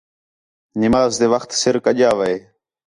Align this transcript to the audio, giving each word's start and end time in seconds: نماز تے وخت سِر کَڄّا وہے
نماز 0.81 1.11
تے 1.19 1.25
وخت 1.33 1.49
سِر 1.61 1.75
کَڄّا 1.85 2.11
وہے 2.17 2.35